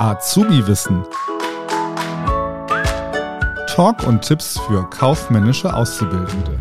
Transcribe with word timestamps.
Azubi-Wissen. 0.00 1.04
Talk 3.66 4.06
und 4.06 4.22
Tipps 4.22 4.58
für 4.60 4.88
kaufmännische 4.88 5.74
Auszubildende. 5.74 6.58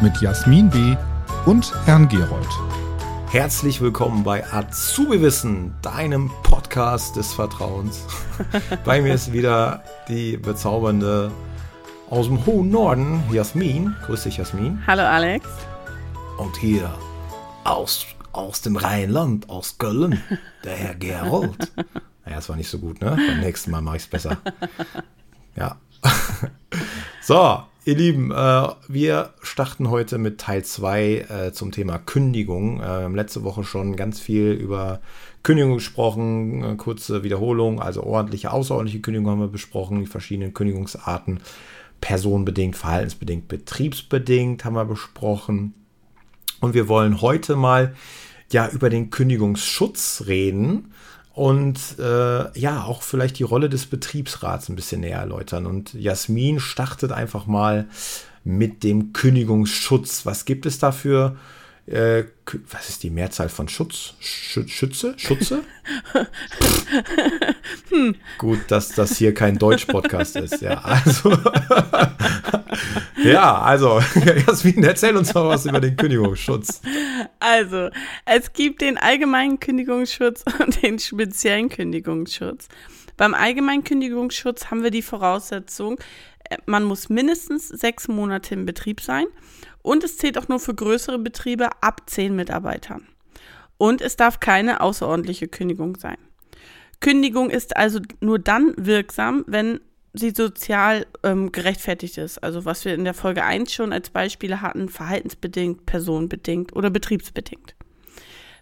Mit 0.00 0.18
Jasmin 0.22 0.70
B. 0.70 0.96
und 1.44 1.74
Herrn 1.84 2.08
Gerold. 2.08 2.48
Herzlich 3.28 3.82
willkommen 3.82 4.24
bei 4.24 4.42
Azubi-Wissen, 4.50 5.74
deinem 5.82 6.30
Podcast 6.42 7.16
des 7.16 7.34
Vertrauens. 7.34 8.06
bei 8.86 9.02
mir 9.02 9.12
ist 9.12 9.34
wieder 9.34 9.82
die 10.08 10.38
bezaubernde 10.38 11.30
aus 12.08 12.28
dem 12.28 12.46
hohen 12.46 12.70
Norden, 12.70 13.22
Jasmin. 13.30 13.94
Grüß 14.06 14.22
dich, 14.22 14.38
Jasmin. 14.38 14.82
Hallo, 14.86 15.02
Alex. 15.02 15.46
Und 16.38 16.56
hier 16.56 16.90
aus, 17.64 18.06
aus 18.36 18.60
dem 18.60 18.76
Rheinland, 18.76 19.48
aus 19.48 19.78
Köln, 19.78 20.20
der 20.64 20.76
Herr 20.76 20.94
Gerold. 20.94 21.72
Naja, 22.24 22.36
das 22.36 22.48
war 22.48 22.56
nicht 22.56 22.68
so 22.68 22.78
gut, 22.78 23.00
ne? 23.00 23.16
Beim 23.16 23.40
nächsten 23.40 23.70
Mal 23.70 23.80
mache 23.80 23.96
ich 23.96 24.02
es 24.02 24.08
besser. 24.08 24.38
Ja. 25.56 25.80
so, 27.22 27.62
ihr 27.84 27.96
Lieben, 27.96 28.30
äh, 28.30 28.68
wir 28.88 29.30
starten 29.42 29.90
heute 29.90 30.18
mit 30.18 30.38
Teil 30.38 30.64
2 30.64 31.02
äh, 31.02 31.52
zum 31.52 31.72
Thema 31.72 31.98
Kündigung. 31.98 32.82
Haben 32.82 33.14
letzte 33.14 33.42
Woche 33.42 33.64
schon 33.64 33.96
ganz 33.96 34.20
viel 34.20 34.52
über 34.52 35.00
Kündigung 35.46 35.74
gesprochen, 35.74 36.64
äh, 36.64 36.74
kurze 36.74 37.22
Wiederholung, 37.22 37.80
also 37.80 38.02
ordentliche, 38.02 38.50
außerordentliche 38.50 39.00
Kündigung 39.00 39.30
haben 39.30 39.40
wir 39.40 39.46
besprochen, 39.46 40.00
die 40.00 40.06
verschiedenen 40.06 40.52
Kündigungsarten, 40.52 41.38
personenbedingt, 42.00 42.76
verhaltensbedingt, 42.76 43.46
betriebsbedingt 43.46 44.64
haben 44.64 44.74
wir 44.74 44.84
besprochen. 44.84 45.72
Und 46.60 46.74
wir 46.74 46.88
wollen 46.88 47.20
heute 47.20 47.54
mal 47.54 47.94
ja 48.52 48.68
über 48.68 48.90
den 48.90 49.10
Kündigungsschutz 49.10 50.24
reden 50.26 50.92
und 51.36 51.98
äh, 51.98 52.58
ja, 52.58 52.84
auch 52.84 53.02
vielleicht 53.02 53.38
die 53.38 53.42
Rolle 53.42 53.68
des 53.68 53.86
Betriebsrats 53.86 54.70
ein 54.70 54.76
bisschen 54.76 55.02
näher 55.02 55.18
erläutern. 55.18 55.66
Und 55.66 55.92
Jasmin 55.92 56.60
startet 56.60 57.12
einfach 57.12 57.46
mal 57.46 57.88
mit 58.42 58.82
dem 58.82 59.12
Kündigungsschutz. 59.12 60.24
Was 60.24 60.46
gibt 60.46 60.64
es 60.64 60.78
dafür? 60.78 61.36
Äh, 61.86 62.24
was 62.70 62.88
ist 62.88 63.02
die 63.04 63.10
Mehrzahl 63.10 63.48
von 63.48 63.68
Schutz? 63.68 64.14
Sch 64.18 64.60
Schütze? 64.66 65.14
Schutze? 65.18 65.62
hm. 67.90 68.16
Gut, 68.38 68.58
dass 68.68 68.88
das 68.88 69.16
hier 69.16 69.34
kein 69.34 69.58
Deutsch-Podcast 69.58 70.36
ist. 70.36 70.62
Ja, 70.62 70.80
also, 70.80 71.30
ja, 73.24 73.60
also, 73.60 74.00
Jasmin, 74.46 74.82
erzähl 74.82 75.16
uns 75.16 75.32
mal 75.32 75.46
was 75.46 75.66
über 75.66 75.80
den 75.80 75.96
Kündigungsschutz. 75.96 76.80
Also, 77.38 77.90
es 78.24 78.52
gibt 78.52 78.80
den 78.80 78.98
allgemeinen 78.98 79.60
Kündigungsschutz 79.60 80.44
und 80.60 80.82
den 80.82 80.98
speziellen 80.98 81.68
Kündigungsschutz. 81.68 82.68
Beim 83.16 83.34
allgemeinen 83.34 83.84
Kündigungsschutz 83.84 84.66
haben 84.66 84.82
wir 84.82 84.90
die 84.90 85.02
Voraussetzung, 85.02 85.98
äh, 86.50 86.58
man 86.66 86.84
muss 86.84 87.08
mindestens 87.08 87.68
sechs 87.68 88.08
Monate 88.08 88.54
im 88.54 88.66
Betrieb 88.66 89.00
sein 89.00 89.26
und 89.82 90.04
es 90.04 90.18
zählt 90.18 90.38
auch 90.38 90.48
nur 90.48 90.60
für 90.60 90.74
größere 90.74 91.18
Betriebe 91.18 91.70
ab 91.80 92.02
zehn 92.06 92.34
Mitarbeitern. 92.36 93.06
Und 93.78 94.00
es 94.00 94.16
darf 94.16 94.40
keine 94.40 94.80
außerordentliche 94.80 95.48
Kündigung 95.48 95.96
sein. 95.96 96.16
Kündigung 97.00 97.50
ist 97.50 97.76
also 97.76 98.00
nur 98.20 98.38
dann 98.38 98.74
wirksam, 98.76 99.44
wenn 99.46 99.80
sie 100.16 100.30
sozial 100.30 101.06
ähm, 101.22 101.52
gerechtfertigt 101.52 102.18
ist. 102.18 102.38
Also 102.38 102.64
was 102.64 102.84
wir 102.84 102.94
in 102.94 103.04
der 103.04 103.14
Folge 103.14 103.44
1 103.44 103.72
schon 103.72 103.92
als 103.92 104.10
Beispiele 104.10 104.62
hatten, 104.62 104.88
verhaltensbedingt, 104.88 105.86
personenbedingt 105.86 106.74
oder 106.74 106.90
betriebsbedingt. 106.90 107.74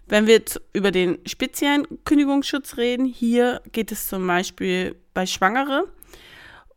Wenn 0.07 0.27
wir 0.27 0.41
über 0.73 0.91
den 0.91 1.17
speziellen 1.25 1.87
Kündigungsschutz 2.05 2.77
reden, 2.77 3.05
hier 3.05 3.61
geht 3.71 3.91
es 3.91 4.07
zum 4.07 4.27
Beispiel 4.27 4.95
bei 5.13 5.25
Schwangere 5.25 5.87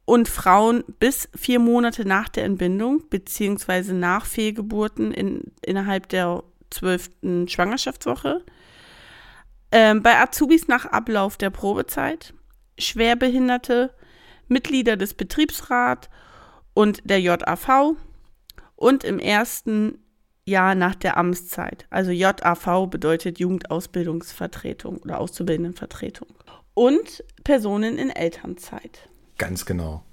und 0.06 0.28
Frauen 0.28 0.84
bis 0.98 1.28
vier 1.36 1.58
Monate 1.58 2.06
nach 2.06 2.30
der 2.30 2.44
Entbindung 2.44 3.04
beziehungsweise 3.10 3.94
nach 3.94 4.24
Fehlgeburten 4.24 5.12
in, 5.12 5.52
innerhalb 5.60 6.08
der 6.08 6.42
zwölften 6.70 7.48
Schwangerschaftswoche. 7.48 8.44
Ähm, 9.70 10.02
bei 10.02 10.18
Azubis 10.18 10.66
nach 10.66 10.86
Ablauf 10.86 11.36
der 11.36 11.50
Probezeit, 11.50 12.32
Schwerbehinderte, 12.78 13.92
Mitglieder 14.48 14.96
des 14.96 15.14
Betriebsrats 15.14 16.08
und 16.74 17.00
der 17.04 17.20
JAV 17.20 17.96
und 18.76 19.04
im 19.04 19.18
ersten 19.18 19.98
Jahr 20.44 20.74
nach 20.74 20.94
der 20.94 21.16
Amtszeit. 21.16 21.86
Also 21.90 22.10
JAV 22.10 22.88
bedeutet 22.88 23.38
Jugendausbildungsvertretung 23.38 24.98
oder 24.98 25.18
Auszubildendenvertretung. 25.18 26.28
Und 26.74 27.24
Personen 27.44 27.98
in 27.98 28.10
Elternzeit. 28.10 29.08
Ganz 29.36 29.66
genau. 29.66 30.04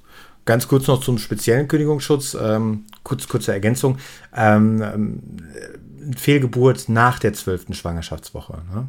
Ganz 0.45 0.67
kurz 0.67 0.87
noch 0.87 1.01
zum 1.01 1.17
speziellen 1.17 1.67
Kündigungsschutz. 1.67 2.35
Ähm, 2.39 2.85
kurz, 3.03 3.27
kurze 3.27 3.51
Ergänzung. 3.51 3.97
Ähm, 4.35 4.81
ähm 4.81 5.21
Fehlgeburt 6.17 6.87
nach 6.87 7.17
der 7.17 7.33
zwölften 7.33 7.73
Schwangerschaftswoche. 7.73 8.61
Ne? 8.73 8.87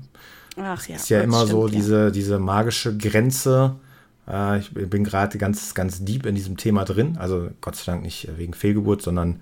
Ach 0.59 0.87
ja. 0.87 0.97
Ist 0.97 1.09
ja 1.09 1.21
immer 1.23 1.47
stimmt, 1.47 1.51
so 1.51 1.69
diese, 1.69 1.97
ja. 2.05 2.11
diese 2.11 2.39
magische 2.39 2.97
Grenze. 2.97 3.77
Äh, 4.29 4.59
ich 4.59 4.71
bin 4.73 5.05
gerade 5.05 5.39
ganz, 5.39 5.75
ganz 5.75 6.05
deep 6.05 6.27
in 6.27 6.35
diesem 6.35 6.57
Thema 6.57 6.85
drin. 6.85 7.17
Also 7.19 7.51
Gott 7.61 7.77
sei 7.77 7.93
Dank 7.93 8.03
nicht 8.03 8.29
wegen 8.37 8.55
Fehlgeburt, 8.55 9.03
sondern 9.03 9.41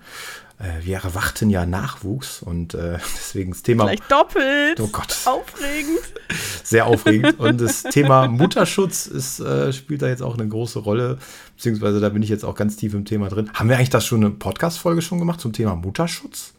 äh, 0.59 0.85
wir 0.85 0.97
erwarten 0.97 1.49
ja 1.49 1.65
Nachwuchs 1.65 2.41
und 2.41 2.73
äh, 2.73 2.97
deswegen 3.15 3.51
das 3.51 3.63
Thema. 3.63 3.85
Vielleicht 3.85 4.11
doppelt. 4.11 4.79
Oh 4.79 4.87
Gott. 4.87 5.15
Aufregend. 5.25 5.99
Sehr 6.63 6.85
aufregend. 6.85 7.39
Und 7.39 7.61
das 7.61 7.83
Thema 7.83 8.27
Mutterschutz 8.27 9.07
ist, 9.07 9.39
äh, 9.39 9.73
spielt 9.73 10.01
da 10.01 10.07
jetzt 10.07 10.21
auch 10.21 10.37
eine 10.37 10.47
große 10.47 10.79
Rolle, 10.79 11.17
beziehungsweise 11.55 11.99
da 11.99 12.09
bin 12.09 12.23
ich 12.23 12.29
jetzt 12.29 12.45
auch 12.45 12.55
ganz 12.55 12.77
tief 12.77 12.93
im 12.93 13.05
Thema 13.05 13.29
drin. 13.29 13.49
Haben 13.53 13.69
wir 13.69 13.77
eigentlich 13.77 13.89
das 13.89 14.05
schon 14.05 14.23
eine 14.23 14.31
Podcast-Folge 14.31 15.01
schon 15.01 15.19
gemacht 15.19 15.41
zum 15.41 15.53
Thema 15.53 15.75
Mutterschutz? 15.75 16.53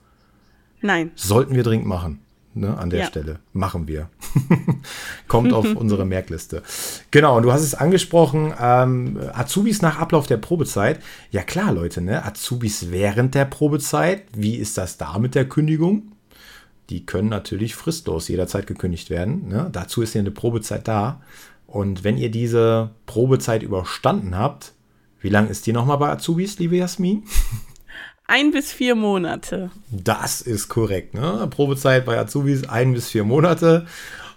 Nein. 0.83 1.11
Sollten 1.15 1.55
wir 1.55 1.63
dringend 1.63 1.87
machen 1.87 2.21
ne, 2.57 2.77
an 2.77 2.91
der 2.91 3.01
ja. 3.01 3.07
Stelle. 3.07 3.39
Machen 3.53 3.89
wir. 3.89 4.09
Kommt 5.29 5.53
auf 5.53 5.67
unsere 5.77 6.05
Merkliste. 6.05 6.63
Genau, 7.11 7.37
und 7.37 7.43
du 7.43 7.53
hast 7.53 7.63
es 7.63 7.75
angesprochen, 7.75 8.53
ähm, 8.61 9.21
Azubis 9.33 9.83
nach 9.83 9.99
Ablauf 9.99 10.27
der 10.27 10.37
Probezeit. 10.37 11.01
Ja 11.31 11.43
klar, 11.43 11.73
Leute, 11.73 12.01
ne? 12.01 12.25
Azubis 12.25 12.91
während 12.91 13.35
der 13.35 13.45
Probezeit, 13.45 14.25
wie 14.35 14.57
ist 14.57 14.79
das 14.79 14.99
da 14.99 15.19
mit 15.19 15.35
der 15.35 15.49
Kündigung? 15.49 16.13
Die 16.91 17.05
können 17.05 17.29
natürlich 17.29 17.75
fristlos 17.75 18.29
jederzeit 18.29 18.67
gekündigt 18.67 19.11
werden. 19.11 19.49
Ne? 19.49 19.69
Dazu 19.73 20.03
ist 20.03 20.15
ja 20.15 20.21
eine 20.21 20.31
Probezeit 20.31 20.87
da. 20.87 21.21
Und 21.67 22.05
wenn 22.05 22.17
ihr 22.17 22.31
diese 22.31 22.91
Probezeit 23.07 23.65
überstanden 23.65 24.39
habt, 24.39 24.73
wie 25.21 25.29
lang 25.29 25.49
ist 25.49 25.67
die 25.67 25.73
nochmal 25.73 25.99
bei 25.99 26.11
Azubis, 26.11 26.59
liebe 26.61 26.77
Jasmin? 26.77 27.25
Ein 28.29 28.51
bis 28.51 28.73
vier 28.73 28.97
Monate. 28.97 29.71
Das 29.91 30.41
ist 30.41 30.69
korrekt. 30.69 31.15
Ne? 31.15 31.47
Probezeit 31.49 32.05
bei 32.05 32.19
Azubis 32.19 32.69
ein 32.69 32.93
bis 32.93 33.09
vier 33.09 33.23
Monate. 33.23 33.87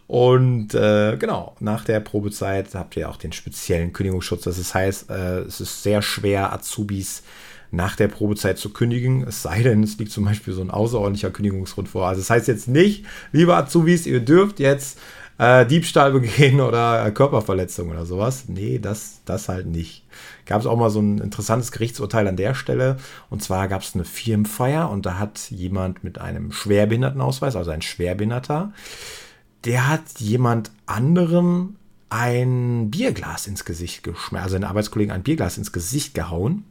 Und 0.10 0.74
äh, 0.74 1.18
genau, 1.18 1.56
nach 1.60 1.86
der 1.86 2.00
Probezeit 2.00 2.74
habt 2.74 2.98
ihr 2.98 3.08
auch 3.12 3.18
den 3.18 3.32
speziellen 3.32 3.94
Kündigungsschutz. 3.94 4.46
Das 4.46 4.74
heißt, 4.74 5.12
äh, 5.12 5.42
es 5.42 5.62
ist 5.62 5.84
sehr 5.84 6.02
schwer, 6.02 6.52
Azubis 6.52 7.22
nach 7.70 7.96
der 7.96 8.08
Probezeit 8.08 8.58
zu 8.58 8.72
kündigen, 8.72 9.24
es 9.28 9.44
sei 9.44 9.62
denn, 9.62 9.84
es 9.84 10.00
liegt 10.00 10.12
zum 10.12 10.26
Beispiel 10.26 10.56
so 10.56 10.62
ein 10.62 10.72
außerordentlicher 10.72 11.30
Kündigungsgrund 11.30 11.90
vor. 11.90 12.08
Also 12.08 12.22
das 12.22 12.32
heißt 12.32 12.48
jetzt 12.48 12.68
nicht, 12.68 13.06
liebe 13.32 13.56
Azubis, 13.56 14.08
ihr 14.08 14.20
dürft 14.20 14.60
jetzt 14.60 14.98
äh, 15.38 15.68
Diebstahl 15.68 16.12
begehen 16.12 16.60
oder 16.68 17.12
Körperverletzung 17.12 17.92
oder 17.92 18.08
sowas. 18.08 18.46
Nee, 18.48 18.80
das, 18.80 19.22
das 19.26 19.48
halt 19.48 19.68
nicht 19.68 20.06
gab 20.48 20.62
es 20.62 20.66
auch 20.66 20.78
mal 20.78 20.90
so 20.90 21.02
ein 21.02 21.20
interessantes 21.20 21.72
Gerichtsurteil 21.72 22.28
an 22.28 22.36
der 22.36 22.56
Stelle. 22.56 22.98
Und 23.30 23.44
zwar 23.44 23.68
gab 23.68 23.84
es 23.84 23.94
eine 23.94 24.06
Firmenfeier 24.06 24.90
und 24.90 25.06
da 25.06 25.20
hat 25.20 25.52
jemand 25.52 26.04
mit 26.04 26.18
einem 26.18 26.52
Schwerbehindertenausweis, 26.52 27.56
also 27.56 27.70
ein 27.70 27.84
Schwerbehinderter, 27.84 28.74
der 29.66 29.88
hat 29.88 30.20
jemand 30.20 30.72
anderem 30.86 31.76
ein 32.10 32.90
Bierglas 32.90 33.48
ins 33.48 33.66
Gesicht 33.66 34.04
geschmissen, 34.04 34.38
also 34.38 34.56
einen 34.56 34.66
Arbeitskollegen 34.66 35.14
ein 35.14 35.24
Bierglas 35.24 35.58
ins 35.58 35.72
Gesicht 35.72 36.14
gehauen. 36.14 36.66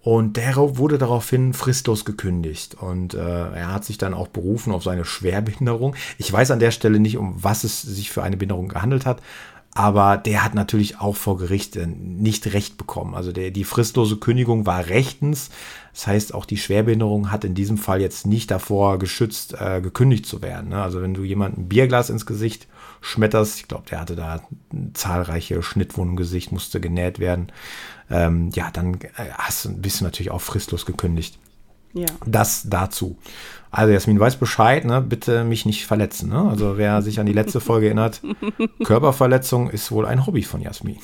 Und 0.00 0.36
der 0.36 0.56
wurde 0.56 0.98
daraufhin 0.98 1.52
fristlos 1.54 2.04
gekündigt. 2.04 2.74
Und 2.74 3.14
äh, 3.14 3.18
er 3.20 3.72
hat 3.72 3.84
sich 3.84 3.98
dann 3.98 4.14
auch 4.14 4.26
berufen 4.26 4.72
auf 4.72 4.82
seine 4.82 5.04
Schwerbehinderung. 5.04 5.94
Ich 6.18 6.32
weiß 6.32 6.50
an 6.50 6.58
der 6.58 6.72
Stelle 6.72 6.98
nicht, 6.98 7.18
um 7.18 7.36
was 7.40 7.62
es 7.62 7.82
sich 7.82 8.10
für 8.10 8.24
eine 8.24 8.36
Behinderung 8.36 8.66
gehandelt 8.66 9.06
hat. 9.06 9.22
Aber 9.74 10.18
der 10.18 10.44
hat 10.44 10.54
natürlich 10.54 11.00
auch 11.00 11.16
vor 11.16 11.38
Gericht 11.38 11.76
äh, 11.76 11.86
nicht 11.86 12.52
recht 12.52 12.76
bekommen. 12.76 13.14
Also 13.14 13.32
der, 13.32 13.50
die 13.50 13.64
fristlose 13.64 14.18
Kündigung 14.18 14.66
war 14.66 14.86
rechtens. 14.86 15.50
Das 15.94 16.06
heißt, 16.06 16.34
auch 16.34 16.44
die 16.44 16.58
Schwerbehinderung 16.58 17.30
hat 17.30 17.44
in 17.44 17.54
diesem 17.54 17.78
Fall 17.78 18.00
jetzt 18.00 18.26
nicht 18.26 18.50
davor 18.50 18.98
geschützt, 18.98 19.54
äh, 19.58 19.80
gekündigt 19.80 20.26
zu 20.26 20.42
werden. 20.42 20.70
Ne? 20.70 20.82
Also 20.82 21.00
wenn 21.00 21.14
du 21.14 21.24
jemanden 21.24 21.62
ein 21.62 21.68
Bierglas 21.68 22.10
ins 22.10 22.26
Gesicht 22.26 22.66
schmetterst, 23.00 23.60
ich 23.60 23.68
glaube, 23.68 23.84
der 23.90 24.00
hatte 24.00 24.14
da 24.14 24.42
zahlreiche 24.92 25.62
Schnittwunden 25.62 26.12
im 26.12 26.16
Gesicht, 26.16 26.52
musste 26.52 26.78
genäht 26.78 27.18
werden, 27.18 27.50
ähm, 28.10 28.50
ja, 28.54 28.70
dann 28.70 28.94
äh, 28.94 29.30
hast, 29.38 29.80
bist 29.80 30.00
du 30.00 30.04
natürlich 30.04 30.30
auch 30.30 30.42
fristlos 30.42 30.84
gekündigt. 30.84 31.38
Ja. 31.94 32.06
Das 32.26 32.64
dazu. 32.68 33.18
Also 33.70 33.92
Jasmin 33.92 34.20
weiß 34.20 34.36
Bescheid, 34.36 34.84
ne? 34.84 35.00
bitte 35.00 35.44
mich 35.44 35.64
nicht 35.66 35.86
verletzen. 35.86 36.28
Ne? 36.30 36.46
Also 36.48 36.76
wer 36.76 37.00
sich 37.02 37.18
an 37.20 37.26
die 37.26 37.32
letzte 37.32 37.60
Folge 37.60 37.86
erinnert, 37.86 38.20
Körperverletzung 38.84 39.70
ist 39.70 39.90
wohl 39.92 40.04
ein 40.06 40.26
Hobby 40.26 40.42
von 40.42 40.60
Jasmin. 40.60 40.98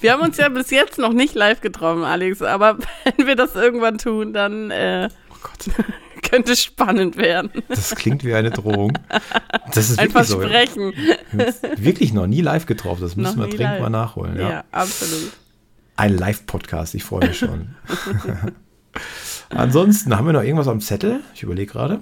Wir 0.00 0.12
haben 0.12 0.22
uns 0.22 0.36
ja 0.38 0.48
bis 0.48 0.70
jetzt 0.70 0.98
noch 0.98 1.12
nicht 1.12 1.34
live 1.34 1.60
getroffen, 1.60 2.04
Alex, 2.04 2.40
aber 2.40 2.78
wenn 3.16 3.26
wir 3.26 3.36
das 3.36 3.54
irgendwann 3.54 3.98
tun, 3.98 4.32
dann 4.32 4.70
äh, 4.70 5.08
Oh 5.30 5.48
könnte 6.22 6.52
es 6.52 6.62
spannend 6.62 7.16
werden. 7.16 7.50
das 7.68 7.94
klingt 7.94 8.24
wie 8.24 8.34
eine 8.34 8.50
Drohung. 8.50 8.92
Das 9.72 9.88
ist 9.90 9.98
Ein 9.98 10.06
wirklich 10.12 10.26
so. 10.28 10.40
Versprechen. 10.40 10.92
Wirklich 11.76 12.12
noch 12.12 12.26
nie 12.26 12.40
live 12.42 12.66
getroffen. 12.66 13.02
Das 13.02 13.16
müssen 13.16 13.38
Noch 13.38 13.46
wir 13.46 13.56
dringend 13.56 13.74
live. 13.74 13.82
mal 13.82 13.90
nachholen. 13.90 14.36
Ja, 14.38 14.50
Ja. 14.50 14.64
absolut. 14.72 15.30
Ein 15.96 16.16
Live-Podcast, 16.16 16.94
ich 16.94 17.04
freue 17.04 17.26
mich 17.28 17.38
schon. 17.38 17.74
Ansonsten 19.50 20.16
haben 20.16 20.26
wir 20.26 20.32
noch 20.32 20.42
irgendwas 20.42 20.68
am 20.68 20.80
Zettel? 20.80 21.20
Ich 21.34 21.42
überlege 21.42 21.72
gerade. 21.72 22.00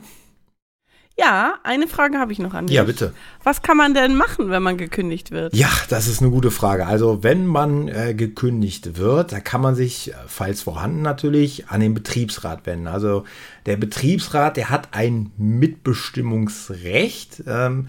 Ja, 1.18 1.54
eine 1.62 1.88
Frage 1.88 2.18
habe 2.18 2.30
ich 2.32 2.38
noch 2.38 2.52
an 2.52 2.66
dich. 2.66 2.76
Ja, 2.76 2.84
bitte. 2.84 3.14
Was 3.42 3.62
kann 3.62 3.78
man 3.78 3.94
denn 3.94 4.16
machen, 4.16 4.50
wenn 4.50 4.62
man 4.62 4.76
gekündigt 4.76 5.30
wird? 5.30 5.54
Ja, 5.54 5.70
das 5.88 6.08
ist 6.08 6.20
eine 6.20 6.30
gute 6.30 6.50
Frage. 6.50 6.86
Also, 6.86 7.22
wenn 7.22 7.46
man 7.46 7.88
äh, 7.88 8.12
gekündigt 8.12 8.98
wird, 8.98 9.32
da 9.32 9.40
kann 9.40 9.62
man 9.62 9.74
sich, 9.74 10.10
äh, 10.10 10.14
falls 10.26 10.60
vorhanden 10.60 11.00
natürlich, 11.00 11.68
an 11.68 11.80
den 11.80 11.94
Betriebsrat 11.94 12.66
wenden. 12.66 12.86
Also, 12.86 13.24
der 13.64 13.78
Betriebsrat, 13.78 14.58
der 14.58 14.68
hat 14.68 14.88
ein 14.92 15.32
Mitbestimmungsrecht. 15.38 17.44
Ähm, 17.46 17.86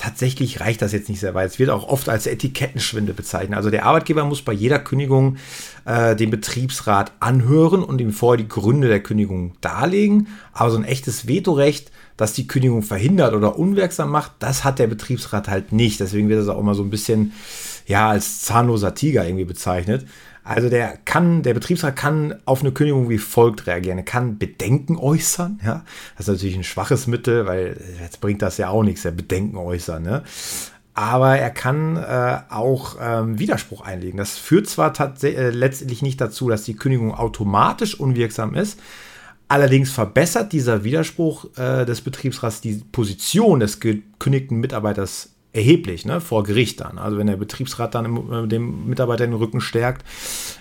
tatsächlich 0.00 0.60
reicht 0.60 0.80
das 0.80 0.92
jetzt 0.92 1.10
nicht 1.10 1.20
sehr 1.20 1.34
weit. 1.34 1.50
Es 1.50 1.58
wird 1.58 1.68
auch 1.68 1.86
oft 1.86 2.08
als 2.08 2.26
Etikettenschwinde 2.26 3.12
bezeichnet. 3.12 3.56
Also, 3.56 3.68
der 3.68 3.84
Arbeitgeber 3.84 4.24
muss 4.24 4.40
bei 4.40 4.54
jeder 4.54 4.78
Kündigung 4.78 5.36
äh, 5.84 6.16
den 6.16 6.30
Betriebsrat 6.30 7.12
anhören 7.20 7.82
und 7.82 8.00
ihm 8.00 8.12
vorher 8.12 8.38
die 8.38 8.48
Gründe 8.48 8.88
der 8.88 9.02
Kündigung 9.02 9.52
darlegen. 9.60 10.28
Aber 10.54 10.70
so 10.70 10.78
ein 10.78 10.84
echtes 10.84 11.28
Vetorecht, 11.28 11.92
das 12.16 12.32
die 12.32 12.46
Kündigung 12.46 12.82
verhindert 12.82 13.34
oder 13.34 13.58
unwirksam 13.58 14.10
macht, 14.10 14.32
das 14.38 14.64
hat 14.64 14.78
der 14.78 14.86
Betriebsrat 14.86 15.48
halt 15.48 15.72
nicht. 15.72 16.00
Deswegen 16.00 16.30
wird 16.30 16.40
das 16.40 16.48
auch 16.48 16.58
immer 16.58 16.74
so 16.74 16.82
ein 16.82 16.90
bisschen 16.90 17.32
ja 17.86 18.08
als 18.08 18.40
zahnloser 18.40 18.94
Tiger 18.94 19.26
irgendwie 19.26 19.44
bezeichnet. 19.44 20.06
Also 20.50 20.68
der 20.68 20.98
kann, 21.04 21.42
der 21.42 21.54
Betriebsrat 21.54 21.94
kann 21.96 22.34
auf 22.44 22.60
eine 22.60 22.72
Kündigung 22.72 23.08
wie 23.08 23.18
folgt 23.18 23.66
reagieren. 23.66 23.98
Er 23.98 24.04
kann 24.04 24.38
Bedenken 24.38 24.96
äußern, 24.96 25.60
ja. 25.64 25.84
Das 26.16 26.26
ist 26.26 26.34
natürlich 26.34 26.56
ein 26.56 26.64
schwaches 26.64 27.06
Mittel, 27.06 27.46
weil 27.46 27.80
jetzt 28.00 28.20
bringt 28.20 28.42
das 28.42 28.58
ja 28.58 28.68
auch 28.68 28.82
nichts, 28.82 29.02
der 29.02 29.12
Bedenken 29.12 29.56
äußern, 29.56 30.02
ne. 30.02 30.22
Aber 30.94 31.38
er 31.38 31.50
kann 31.50 31.96
äh, 31.96 32.38
auch 32.50 32.96
ähm, 33.00 33.38
Widerspruch 33.38 33.82
einlegen. 33.82 34.18
Das 34.18 34.36
führt 34.36 34.66
zwar 34.66 34.92
äh, 35.22 35.50
letztendlich 35.50 36.02
nicht 36.02 36.20
dazu, 36.20 36.48
dass 36.48 36.64
die 36.64 36.74
Kündigung 36.74 37.14
automatisch 37.14 37.98
unwirksam 37.98 38.54
ist, 38.54 38.78
Allerdings 39.50 39.90
verbessert 39.90 40.52
dieser 40.52 40.84
Widerspruch 40.84 41.46
äh, 41.58 41.84
des 41.84 42.02
Betriebsrats 42.02 42.60
die 42.60 42.84
Position 42.92 43.58
des 43.58 43.80
gekündigten 43.80 44.60
Mitarbeiters 44.60 45.30
erheblich 45.52 46.04
ne, 46.04 46.20
vor 46.20 46.44
Gericht 46.44 46.80
dann. 46.80 46.98
Also 46.98 47.18
wenn 47.18 47.26
der 47.26 47.36
Betriebsrat 47.36 47.94
dann 47.94 48.44
äh, 48.44 48.46
dem 48.46 48.88
Mitarbeiter 48.88 49.26
den 49.26 49.34
Rücken 49.34 49.60
stärkt, 49.60 50.04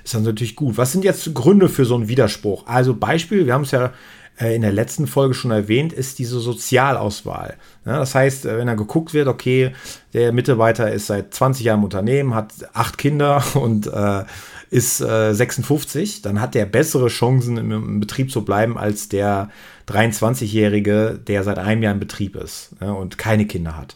ist 0.04 0.14
das 0.14 0.22
natürlich 0.22 0.56
gut. 0.56 0.78
Was 0.78 0.92
sind 0.92 1.04
jetzt 1.04 1.34
Gründe 1.34 1.70
für 1.70 1.86
so 1.86 1.96
einen 1.96 2.08
Widerspruch? 2.08 2.66
Also 2.66 2.96
Beispiel, 2.96 3.46
wir 3.46 3.54
haben 3.54 3.64
es 3.64 3.72
ja 3.72 3.94
äh, 4.40 4.56
in 4.56 4.62
der 4.62 4.72
letzten 4.72 5.06
Folge 5.06 5.34
schon 5.34 5.52
erwähnt, 5.52 5.94
ist 5.94 6.20
diese 6.20 6.40
Sozialauswahl. 6.40 7.58
Das 7.86 8.16
heißt, 8.16 8.46
äh, 8.46 8.58
wenn 8.58 8.68
da 8.68 8.76
geguckt 8.76 9.14
wird, 9.14 9.28
okay, 9.28 9.74
der 10.14 10.32
Mitarbeiter 10.32 10.92
ist 10.92 11.08
seit 11.08 11.34
20 11.34 11.66
Jahren 11.66 11.80
im 11.80 11.86
Unternehmen, 11.86 12.34
hat 12.34 12.54
acht 12.74 12.98
Kinder 12.98 13.44
und 13.56 13.88
äh, 13.88 14.24
ist 14.72 15.02
äh, 15.02 15.34
56, 15.34 16.22
dann 16.22 16.40
hat 16.40 16.56
der 16.56 16.66
bessere 16.66 17.08
Chancen 17.08 17.58
im, 17.58 17.72
im 17.72 18.00
Betrieb 18.00 18.32
zu 18.32 18.46
bleiben 18.46 18.78
als 18.78 19.10
der 19.10 19.50
23-Jährige, 19.88 21.20
der 21.28 21.44
seit 21.44 21.58
einem 21.58 21.82
Jahr 21.84 21.94
im 21.94 22.00
Betrieb 22.00 22.36
ist 22.36 22.72
ja, 22.80 22.92
und 22.92 23.18
keine 23.18 23.46
Kinder 23.46 23.76
hat. 23.76 23.96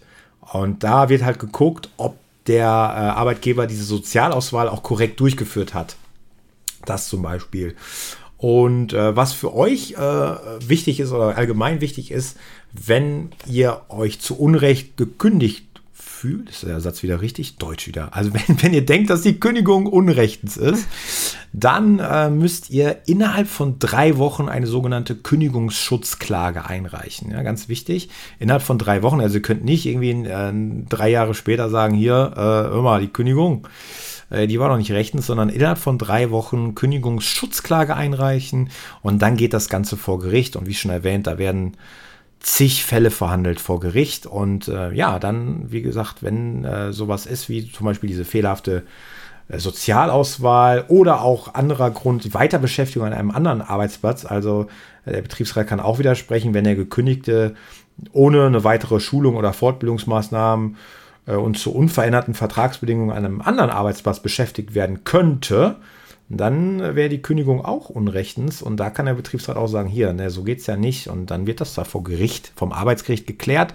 Und 0.53 0.83
da 0.83 1.09
wird 1.09 1.23
halt 1.23 1.39
geguckt, 1.39 1.89
ob 1.97 2.15
der 2.45 2.65
äh, 2.65 2.69
Arbeitgeber 2.69 3.65
diese 3.65 3.83
Sozialauswahl 3.83 4.69
auch 4.69 4.83
korrekt 4.83 5.19
durchgeführt 5.19 5.73
hat. 5.73 5.95
Das 6.85 7.07
zum 7.07 7.23
Beispiel. 7.23 7.75
Und 8.38 8.94
äh, 8.94 9.15
was 9.15 9.33
für 9.33 9.55
euch 9.55 9.94
äh, 9.94 9.97
wichtig 9.97 11.00
ist 11.00 11.11
oder 11.11 11.38
allgemein 11.38 11.81
wichtig 11.81 12.11
ist, 12.11 12.38
wenn 12.71 13.31
ihr 13.47 13.81
euch 13.89 14.19
zu 14.19 14.38
Unrecht 14.38 14.95
gekündigt 14.95 15.72
fühlt, 16.23 16.49
ist 16.49 16.63
der 16.63 16.79
Satz 16.79 17.03
wieder 17.03 17.19
richtig, 17.19 17.57
Deutsch 17.57 17.85
wieder. 17.85 18.15
Also 18.15 18.33
wenn, 18.33 18.61
wenn 18.61 18.73
ihr 18.73 18.85
denkt, 18.85 19.09
dass 19.09 19.23
die 19.23 19.41
Kündigung 19.41 19.87
unrechtens 19.87 20.55
ist, 20.55 20.87
dann 21.51 21.99
äh, 21.99 22.29
müsst 22.29 22.69
ihr 22.69 23.01
innerhalb 23.07 23.49
von 23.49 23.77
drei 23.77 24.17
Wochen 24.17 24.47
eine 24.47 24.65
sogenannte 24.65 25.15
Kündigungsschutzklage 25.15 26.65
einreichen. 26.65 27.31
Ja, 27.31 27.43
ganz 27.43 27.67
wichtig. 27.67 28.09
Innerhalb 28.39 28.63
von 28.63 28.77
drei 28.77 29.03
Wochen. 29.03 29.19
Also 29.19 29.35
ihr 29.35 29.41
könnt 29.41 29.65
nicht 29.65 29.85
irgendwie 29.85 30.11
äh, 30.11 30.53
drei 30.87 31.09
Jahre 31.09 31.33
später 31.33 31.69
sagen, 31.69 31.93
hier, 31.93 32.31
äh, 32.35 32.39
hör 32.39 32.81
mal, 32.81 33.01
die 33.01 33.11
Kündigung 33.11 33.67
äh, 34.29 34.47
die 34.47 34.61
war 34.61 34.69
noch 34.69 34.77
nicht 34.77 34.93
rechtens, 34.93 35.27
sondern 35.27 35.49
innerhalb 35.49 35.77
von 35.77 35.97
drei 35.97 36.31
Wochen 36.31 36.73
Kündigungsschutzklage 36.73 37.97
einreichen 37.97 38.69
und 39.01 39.21
dann 39.21 39.35
geht 39.35 39.53
das 39.53 39.67
Ganze 39.67 39.97
vor 39.97 40.19
Gericht. 40.19 40.55
Und 40.55 40.67
wie 40.67 40.73
schon 40.73 40.89
erwähnt, 40.89 41.27
da 41.27 41.37
werden 41.37 41.75
zig 42.44 42.86
Fälle 42.86 43.10
verhandelt 43.10 43.60
vor 43.60 43.80
Gericht. 43.80 44.28
Und 44.28 44.68
äh, 44.68 44.92
ja, 44.94 45.18
dann, 45.18 45.72
wie 45.72 45.81
gesagt, 45.81 46.22
wenn 46.22 46.63
äh, 46.63 46.94
sowas 46.94 47.25
ist, 47.25 47.50
wie 47.50 47.72
zum 47.72 47.86
Beispiel 47.86 48.10
diese 48.10 48.25
fehlerhafte 48.25 48.84
äh, 49.48 49.57
Sozialauswahl 49.57 50.86
oder 50.90 51.22
auch 51.22 51.56
anderer 51.56 51.90
Grund, 51.90 52.34
Weiterbeschäftigung 52.34 53.07
an 53.07 53.13
einem 53.13 53.31
anderen 53.31 53.62
Arbeitsplatz, 53.62 54.25
also 54.25 54.68
äh, 55.06 55.13
der 55.13 55.22
Betriebsrat 55.22 55.68
kann 55.68 55.80
auch 55.80 56.00
widersprechen, 56.00 56.54
wenn 56.54 56.66
der 56.66 56.75
Gekündigte 56.75 57.56
ohne 58.12 58.45
eine 58.45 58.63
weitere 58.63 59.00
Schulung 59.00 59.38
oder 59.38 59.54
Fortbildungsmaßnahmen 59.54 60.75
äh, 61.28 61.36
und 61.36 61.57
zu 61.57 61.74
unveränderten 61.74 62.34
Vertragsbedingungen 62.34 63.16
an 63.16 63.25
einem 63.25 63.42
anderen 63.42 63.69
Arbeitsplatz 63.69 64.19
beschäftigt 64.19 64.75
werden 64.75 65.06
könnte, 65.06 65.78
dann 66.29 66.79
wäre 66.79 67.09
die 67.09 67.21
Kündigung 67.21 67.63
auch 67.63 67.89
unrechtens 67.89 68.61
und 68.61 68.77
da 68.77 68.89
kann 68.89 69.05
der 69.05 69.13
Betriebsrat 69.13 69.57
auch 69.57 69.67
sagen, 69.67 69.89
hier, 69.89 70.13
ne, 70.13 70.29
so 70.29 70.43
geht 70.43 70.59
es 70.59 70.67
ja 70.67 70.77
nicht 70.77 71.07
und 71.07 71.29
dann 71.29 71.45
wird 71.45 71.61
das 71.61 71.75
da 71.75 71.83
vor 71.83 72.03
Gericht, 72.03 72.51
vom 72.55 72.71
Arbeitsgericht 72.71 73.27
geklärt. 73.27 73.73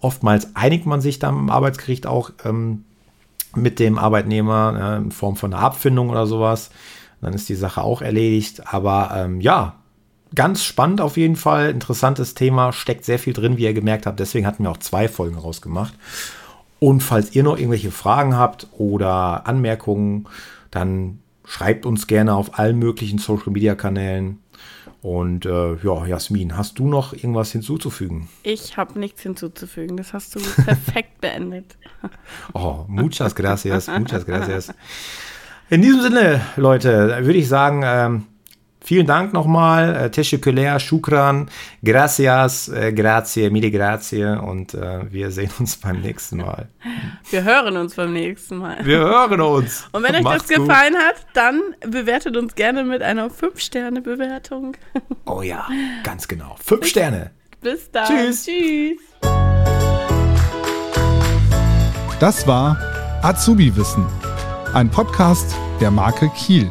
Oftmals 0.00 0.54
einigt 0.54 0.86
man 0.86 1.00
sich 1.00 1.18
dann 1.18 1.36
im 1.36 1.50
Arbeitsgericht 1.50 2.06
auch 2.06 2.30
ähm, 2.44 2.84
mit 3.54 3.78
dem 3.78 3.98
Arbeitnehmer 3.98 4.72
ne, 4.72 4.96
in 5.04 5.12
Form 5.12 5.36
von 5.36 5.52
einer 5.52 5.62
Abfindung 5.62 6.10
oder 6.10 6.26
sowas. 6.26 6.70
Dann 7.20 7.34
ist 7.34 7.48
die 7.48 7.54
Sache 7.54 7.82
auch 7.82 8.02
erledigt. 8.02 8.72
Aber 8.72 9.10
ähm, 9.14 9.40
ja, 9.40 9.74
ganz 10.34 10.62
spannend 10.62 11.00
auf 11.00 11.16
jeden 11.16 11.36
Fall. 11.36 11.70
Interessantes 11.70 12.34
Thema, 12.34 12.72
steckt 12.72 13.04
sehr 13.04 13.18
viel 13.18 13.32
drin, 13.32 13.56
wie 13.56 13.64
ihr 13.64 13.74
gemerkt 13.74 14.06
habt. 14.06 14.20
Deswegen 14.20 14.46
hatten 14.46 14.62
wir 14.62 14.70
auch 14.70 14.78
zwei 14.78 15.08
Folgen 15.08 15.36
rausgemacht. 15.36 15.94
Und 16.80 17.02
falls 17.02 17.34
ihr 17.34 17.42
noch 17.42 17.56
irgendwelche 17.56 17.90
Fragen 17.90 18.36
habt 18.36 18.68
oder 18.76 19.46
Anmerkungen, 19.46 20.28
dann 20.70 21.18
schreibt 21.48 21.86
uns 21.86 22.06
gerne 22.06 22.34
auf 22.34 22.58
allen 22.58 22.78
möglichen 22.78 23.18
Social 23.18 23.50
Media 23.50 23.74
Kanälen. 23.74 24.38
Und 25.00 25.46
äh, 25.46 25.76
ja, 25.76 26.06
Jasmin, 26.06 26.56
hast 26.56 26.78
du 26.78 26.88
noch 26.88 27.12
irgendwas 27.12 27.52
hinzuzufügen? 27.52 28.28
Ich 28.42 28.76
habe 28.76 28.98
nichts 28.98 29.22
hinzuzufügen. 29.22 29.96
Das 29.96 30.12
hast 30.12 30.34
du 30.34 30.40
perfekt 30.40 31.20
beendet. 31.20 31.78
Oh, 32.52 32.84
muchas 32.88 33.34
gracias, 33.34 33.88
muchas 33.88 34.26
gracias. 34.26 34.74
In 35.70 35.82
diesem 35.82 36.02
Sinne, 36.02 36.40
Leute, 36.56 37.16
würde 37.20 37.38
ich 37.38 37.48
sagen, 37.48 37.82
ähm, 37.84 38.26
vielen 38.80 39.06
Dank 39.06 39.32
nochmal. 39.32 39.94
Äh, 39.94 40.10
Teşekkürler, 40.10 40.80
Shukran, 40.80 41.48
gracias, 41.82 42.68
äh, 42.68 42.92
grazie, 42.92 43.50
mille 43.50 43.70
grazie 43.70 44.38
und 44.40 44.74
äh, 44.74 45.12
wir 45.12 45.30
sehen 45.30 45.50
uns 45.58 45.76
beim 45.76 46.00
nächsten 46.00 46.38
Mal. 46.38 46.68
Wir 47.30 47.44
hören 47.44 47.76
uns 47.76 47.94
beim 47.94 48.12
nächsten 48.12 48.58
Mal. 48.58 48.78
Wir 48.84 48.98
hören 48.98 49.40
uns. 49.40 49.88
Und 49.92 50.02
wenn 50.02 50.14
euch 50.14 50.22
das 50.22 50.24
Macht's 50.24 50.48
gut. 50.48 50.66
gefallen 50.66 50.96
hat, 50.96 51.16
dann 51.34 51.60
bewertet 51.86 52.36
uns 52.36 52.54
gerne 52.54 52.84
mit 52.84 53.02
einer 53.02 53.28
5-Sterne-Bewertung. 53.28 54.76
Oh 55.26 55.42
ja, 55.42 55.66
ganz 56.04 56.28
genau. 56.28 56.56
Fünf 56.62 56.86
Sterne. 56.86 57.30
Bis 57.60 57.90
dann. 57.90 58.06
Tschüss. 58.06 58.44
Tschüss. 58.46 59.00
Das 62.20 62.46
war 62.46 62.76
Azubi 63.22 63.76
Wissen, 63.76 64.06
ein 64.74 64.90
Podcast 64.90 65.54
der 65.80 65.90
Marke 65.90 66.28
Kiel. 66.30 66.70